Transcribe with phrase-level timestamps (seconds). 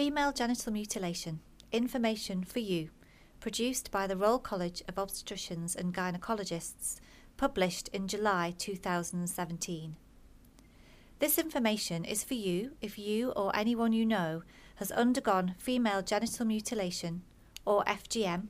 [0.00, 1.40] Female Genital Mutilation
[1.72, 2.88] Information for You,
[3.38, 7.00] produced by the Royal College of Obstetricians and Gynecologists,
[7.36, 9.96] published in July 2017.
[11.18, 14.42] This information is for you if you or anyone you know
[14.76, 17.20] has undergone female genital mutilation,
[17.66, 18.46] or FGM,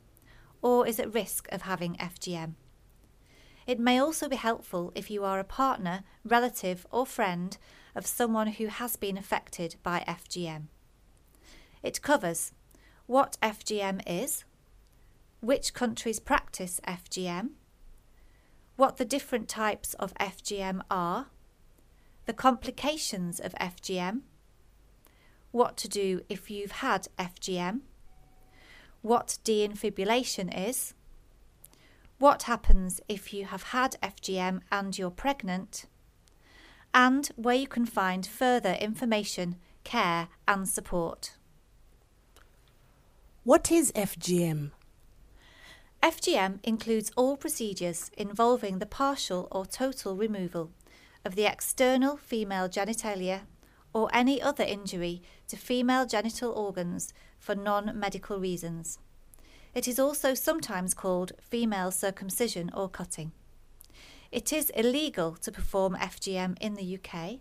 [0.62, 2.54] or is at risk of having FGM.
[3.66, 7.58] It may also be helpful if you are a partner, relative, or friend
[7.96, 10.68] of someone who has been affected by FGM.
[11.82, 12.52] It covers
[13.06, 14.44] what FGM is,
[15.40, 17.50] which countries practice FGM,
[18.76, 21.26] what the different types of FGM are,
[22.26, 24.20] the complications of FGM,
[25.50, 27.80] what to do if you've had FGM,
[29.02, 30.94] what deinfibulation is,
[32.18, 35.86] what happens if you have had FGM and you're pregnant,
[36.92, 41.32] and where you can find further information, care, and support.
[43.42, 44.70] What is FGM?
[46.02, 50.72] FGM includes all procedures involving the partial or total removal
[51.24, 53.46] of the external female genitalia
[53.94, 58.98] or any other injury to female genital organs for non medical reasons.
[59.74, 63.32] It is also sometimes called female circumcision or cutting.
[64.30, 67.38] It is illegal to perform FGM in the UK.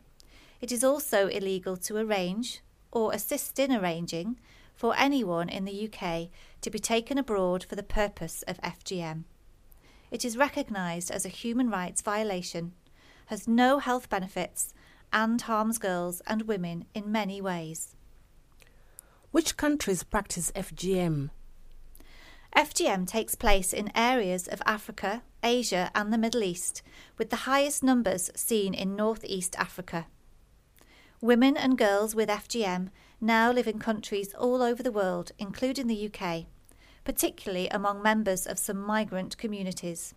[0.61, 4.37] It is also illegal to arrange or assist in arranging
[4.79, 6.29] for anyone in the UK
[6.61, 9.25] to be taken abroad for the purpose of FGM.
[10.09, 12.71] It is recognised as a human rights violation,
[13.25, 14.73] has no health benefits,
[15.11, 17.97] and harms girls and women in many ways.
[19.31, 21.31] Which countries practice FGM?
[22.55, 26.83] FGM takes place in areas of Africa, Asia, and the Middle East,
[27.17, 30.07] with the highest numbers seen in Northeast Africa.
[31.21, 36.09] Women and girls with FGM now live in countries all over the world, including the
[36.09, 36.45] UK,
[37.03, 40.13] particularly among members of some migrant communities.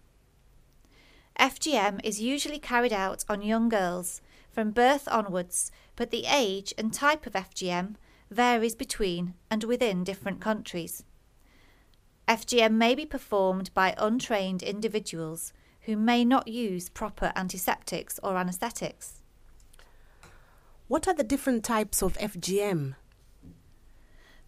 [1.40, 4.20] FGM is usually carried out on young girls
[4.52, 7.96] from birth onwards, but the age and type of FGM
[8.30, 11.02] varies between and within different countries.
[12.28, 19.21] FGM may be performed by untrained individuals who may not use proper antiseptics or anaesthetics.
[20.92, 22.96] What are the different types of FGM?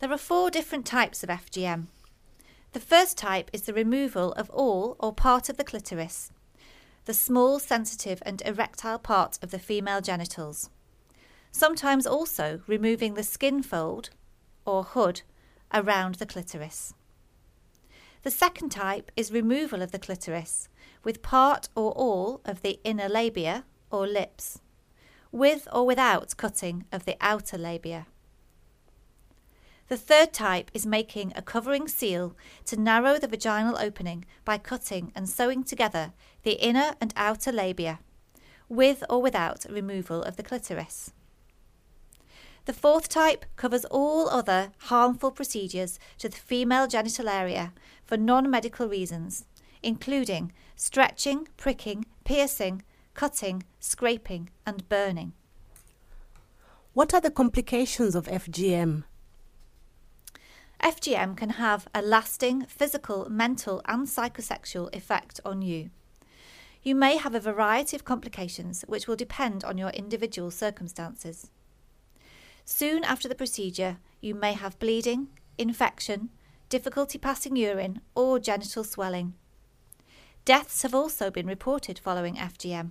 [0.00, 1.87] There are four different types of FGM.
[2.72, 6.33] The first type is the removal of all or part of the clitoris,
[7.06, 10.69] the small, sensitive, and erectile part of the female genitals.
[11.50, 14.10] Sometimes also removing the skin fold
[14.66, 15.22] or hood
[15.72, 16.93] around the clitoris.
[18.22, 20.69] The second type is removal of the clitoris
[21.04, 24.60] with part or all of the inner labia or lips,
[25.34, 28.06] with or without cutting of the outer labia.
[29.89, 32.37] The third type is making a covering seal
[32.67, 36.12] to narrow the vaginal opening by cutting and sewing together
[36.45, 37.99] the inner and outer labia,
[38.69, 41.12] with or without removal of the clitoris.
[42.66, 47.72] The fourth type covers all other harmful procedures to the female genital area
[48.06, 49.47] for non medical reasons,
[49.83, 55.32] including stretching, pricking, piercing, cutting, scraping, and burning.
[56.92, 59.04] What are the complications of FGM?
[60.82, 65.91] FGM can have a lasting physical, mental, and psychosexual effect on you.
[66.82, 71.50] You may have a variety of complications which will depend on your individual circumstances.
[72.66, 76.28] Soon after the procedure, you may have bleeding, infection,
[76.69, 79.34] difficulty passing urine, or genital swelling.
[80.44, 82.91] Deaths have also been reported following FGM.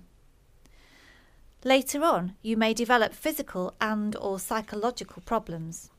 [1.66, 5.90] Later on, you may develop physical and or psychological problems.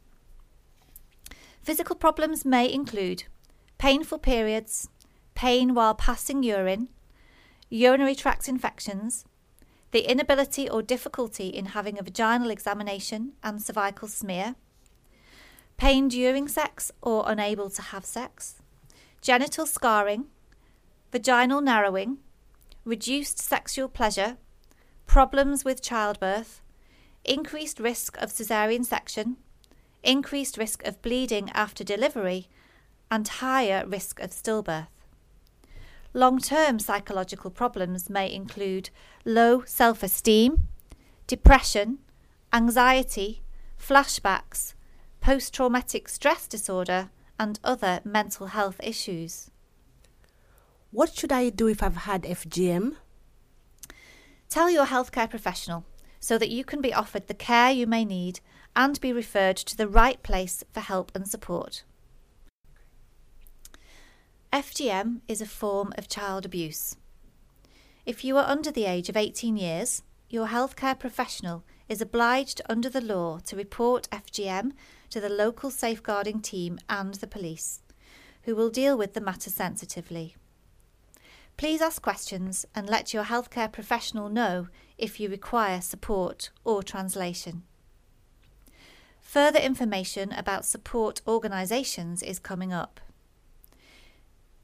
[1.63, 3.23] Physical problems may include
[3.79, 4.89] painful periods,
[5.33, 6.89] pain while passing urine,
[7.67, 9.25] urinary tract infections,
[9.89, 14.53] the inability or difficulty in having a vaginal examination and cervical smear,
[15.77, 18.61] pain during sex or unable to have sex,
[19.19, 20.25] genital scarring,
[21.11, 22.19] vaginal narrowing,
[22.85, 24.37] reduced sexual pleasure,
[25.15, 26.61] problems with childbirth,
[27.23, 29.37] increased risk of caesarean section,
[30.03, 32.49] increased risk of bleeding after delivery,
[33.09, 34.89] and higher risk of stillbirth.
[36.13, 38.89] Long term psychological problems may include
[39.23, 40.67] low self esteem,
[41.27, 41.99] depression,
[42.51, 43.41] anxiety,
[43.79, 44.73] flashbacks,
[45.21, 47.09] post traumatic stress disorder,
[47.39, 49.49] and other mental health issues.
[50.91, 52.97] What should I do if I've had FGM?
[54.49, 55.85] Tell your healthcare professional
[56.19, 58.39] so that you can be offered the care you may need
[58.75, 61.83] and be referred to the right place for help and support.
[64.51, 66.95] FGM is a form of child abuse.
[68.05, 72.89] If you are under the age of 18 years, your healthcare professional is obliged under
[72.89, 74.71] the law to report FGM
[75.09, 77.81] to the local safeguarding team and the police,
[78.43, 80.35] who will deal with the matter sensitively.
[81.57, 84.67] Please ask questions and let your healthcare professional know
[84.97, 87.63] if you require support or translation.
[89.21, 92.99] Further information about support organisations is coming up.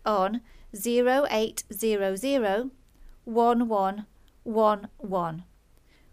[0.05, 0.41] on
[0.75, 2.71] 0800
[3.25, 5.45] 1111,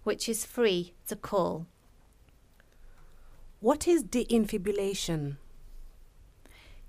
[0.03, 1.65] which is free to call.
[3.61, 5.35] What is deinfibulation?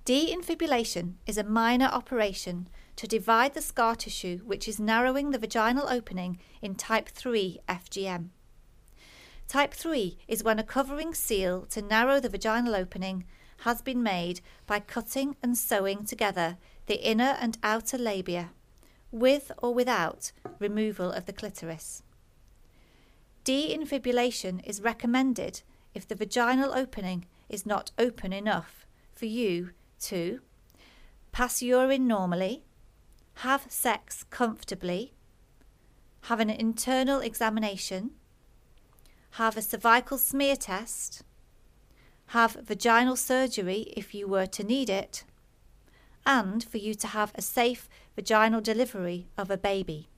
[0.06, 5.88] Deinfibulation is a minor operation to divide the scar tissue which is narrowing the vaginal
[5.88, 8.28] opening in type 3 FGM.
[9.48, 13.24] Type 3 is when a covering seal to narrow the vaginal opening
[13.64, 16.56] has been made by cutting and sewing together
[16.86, 18.50] the inner and outer labia,
[19.10, 20.30] with or without
[20.60, 22.04] removal of the clitoris.
[23.44, 25.62] Deinfibulation is recommended
[25.94, 29.70] if the vaginal opening is not open enough for you
[30.00, 30.40] to
[31.32, 32.64] pass urine normally,
[33.34, 35.14] have sex comfortably,
[36.22, 38.12] have an internal examination,
[39.32, 41.22] have a cervical smear test,
[42.28, 45.24] have vaginal surgery if you were to need it,
[46.26, 50.08] and for you to have a safe vaginal delivery of a baby.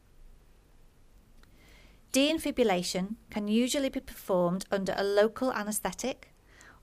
[2.13, 6.35] Deinfibulation can usually be performed under a local anaesthetic,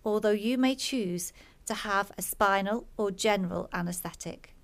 [0.03, 1.33] although you may choose
[1.67, 4.55] to have a spinal or general anaesthetic.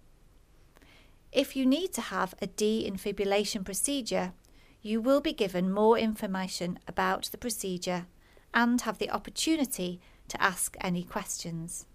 [1.32, 4.34] If you need to have a deinfibulation procedure,
[4.82, 8.08] you will be given more information about the procedure
[8.52, 11.86] and have the opportunity to ask any questions.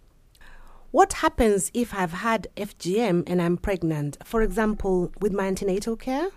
[0.92, 6.30] What happens if I've had FGM and I'm pregnant, for example, with my antenatal care?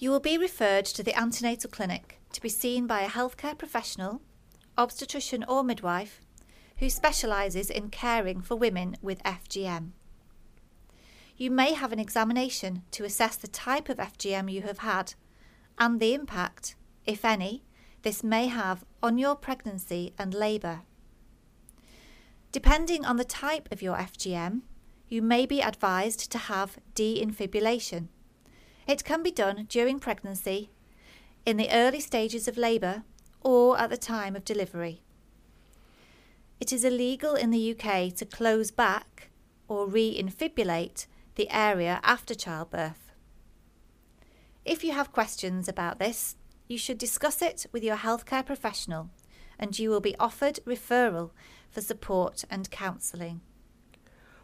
[0.00, 4.22] You will be referred to the antenatal clinic to be seen by a healthcare professional,
[4.76, 6.20] obstetrician or midwife,
[6.76, 9.90] who specialises in caring for women with FGM.
[11.36, 15.14] You may have an examination to assess the type of FGM you have had
[15.78, 17.64] and the impact, if any,
[18.02, 20.82] this may have on your pregnancy and labour.
[22.52, 24.62] Depending on the type of your FGM,
[25.08, 28.08] you may be advised to have deinfibulation
[28.88, 30.70] it can be done during pregnancy,
[31.44, 33.02] in the early stages of labour,
[33.42, 35.02] or at the time of delivery.
[36.58, 39.30] It is illegal in the UK to close back
[39.68, 43.12] or re-infibulate the area after childbirth.
[44.64, 49.10] If you have questions about this, you should discuss it with your healthcare professional
[49.58, 51.30] and you will be offered referral
[51.70, 53.40] for support and counselling.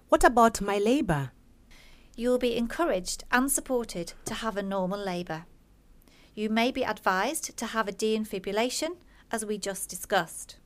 [0.09, 1.33] What about my labour?
[2.17, 5.47] You will be encouraged and supported to have a normal labour.
[6.35, 8.97] You may be advised to have a deinfibulation,
[9.31, 10.57] as we just discussed.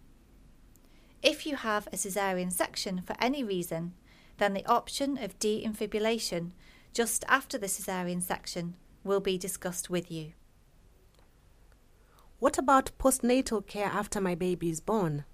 [1.22, 3.94] If you have a caesarean section for any reason,
[4.38, 6.52] then the option of deinfibulation
[6.92, 10.32] just after the caesarean section will be discussed with you.
[12.38, 15.24] What about postnatal care after my baby is born?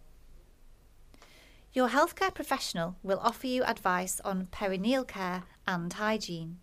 [1.73, 6.59] Your healthcare professional will offer you advice on perineal care and hygiene.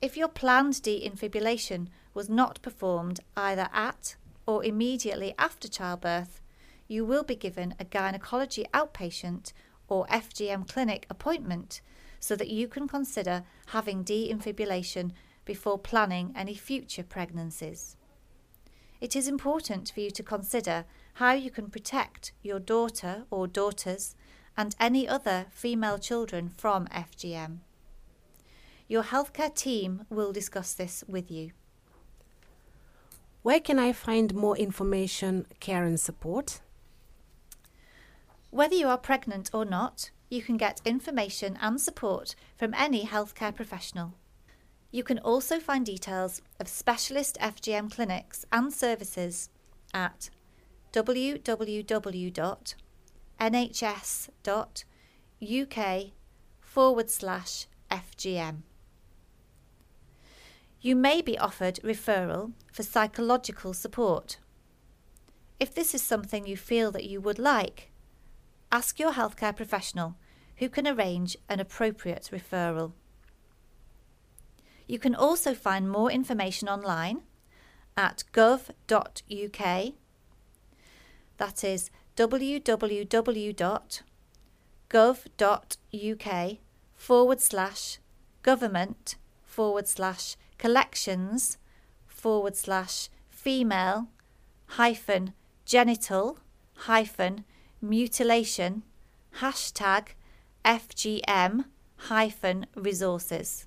[0.00, 6.40] If your planned deinfibulation was not performed either at or immediately after childbirth,
[6.88, 9.52] you will be given a gynecology outpatient
[9.88, 11.82] or FGM clinic appointment
[12.18, 15.12] so that you can consider having deinfibulation
[15.44, 17.96] before planning any future pregnancies.
[19.00, 20.84] It is important for you to consider
[21.14, 24.14] how you can protect your daughter or daughters
[24.56, 27.58] and any other female children from FGM.
[28.88, 31.52] Your healthcare team will discuss this with you.
[33.42, 36.60] Where can I find more information, care, and support?
[38.50, 43.54] Whether you are pregnant or not, you can get information and support from any healthcare
[43.54, 44.14] professional.
[44.90, 49.50] You can also find details of specialist FGM clinics and services
[49.94, 50.30] at
[53.40, 54.52] www.nhs.uk
[56.60, 58.62] forward slash FGM.
[60.80, 64.38] You may be offered referral for psychological support.
[65.58, 67.90] If this is something you feel that you would like,
[68.72, 70.16] ask your healthcare professional
[70.56, 72.92] who can arrange an appropriate referral.
[74.86, 77.22] You can also find more information online
[77.96, 79.92] at gov.uk.
[81.36, 82.68] That is www.gov.uk
[86.94, 87.98] forward slash
[88.42, 91.56] government forward slash collections
[92.06, 94.08] forward slash female
[94.76, 95.32] hyphen
[95.64, 96.38] genital
[96.80, 97.44] hyphen
[97.80, 98.82] mutilation
[99.38, 100.08] hashtag
[100.62, 101.64] FGM
[102.10, 103.66] hyphen resources.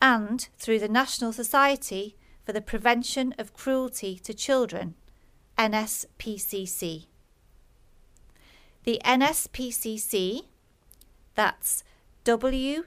[0.00, 4.94] and through the National Society for the Prevention of Cruelty to Children,
[5.58, 7.06] NSPCC.
[8.84, 10.42] The NSPCC,
[11.34, 11.82] that's
[12.24, 12.82] www.nspcc.org.uk,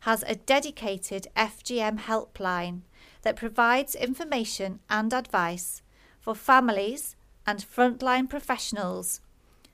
[0.00, 2.80] has a dedicated FGM helpline
[3.22, 5.82] that provides information and advice
[6.20, 7.14] for families
[7.46, 9.20] and frontline professionals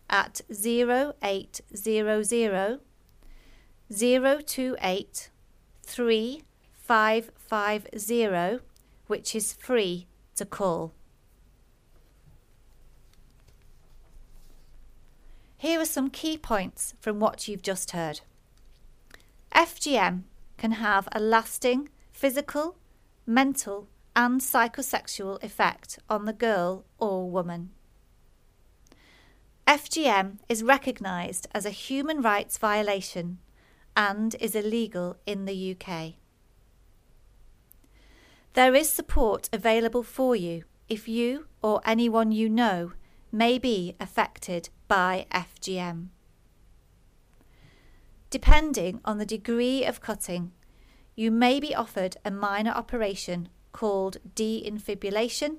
[0.08, 2.80] at 0800
[3.90, 5.30] 028
[5.86, 8.60] 3550,
[9.06, 10.92] which is free to call.
[15.58, 18.20] Here are some key points from what you've just heard.
[19.54, 20.24] FGM
[20.56, 22.76] can have a lasting physical,
[23.26, 27.70] mental, and psychosexual effect on the girl or woman.
[29.66, 33.38] FGM is recognised as a human rights violation
[33.96, 36.14] and is illegal in the UK.
[38.52, 42.92] There is support available for you if you or anyone you know
[43.32, 46.08] may be affected by FGM.
[48.34, 50.50] Depending on the degree of cutting,
[51.14, 55.58] you may be offered a minor operation called deinfibulation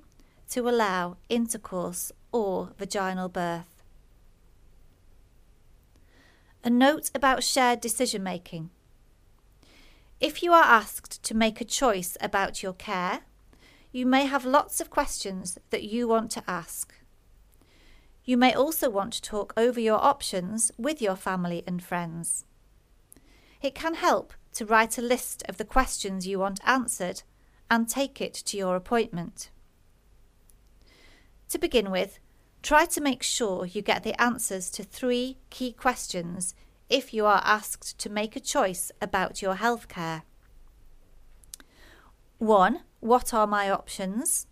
[0.49, 3.81] to allow intercourse or vaginal birth.
[6.65, 8.71] A note about shared decision making.
[10.19, 13.21] If you are asked to make a choice about your care,
[13.93, 16.93] you may have lots of questions that you want to ask.
[18.25, 22.43] You may also want to talk over your options with your family and friends.
[23.65, 27.23] It can help to write a list of the questions you want answered
[27.67, 29.49] and take it to your appointment.
[31.49, 32.19] To begin with,
[32.61, 36.53] try to make sure you get the answers to three key questions
[36.91, 40.21] if you are asked to make a choice about your healthcare.
[42.37, 42.81] 1.
[42.99, 44.45] What are my options?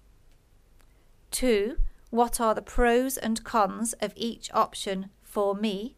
[1.30, 1.78] 2.
[2.10, 5.98] What are the pros and cons of each option for me?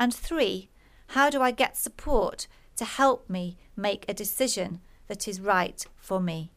[0.00, 0.70] And 3.
[1.08, 2.46] How do I get support
[2.76, 6.50] to help me make a decision that is right for me.